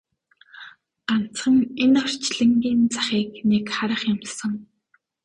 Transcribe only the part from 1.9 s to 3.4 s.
орчлонгийн захыг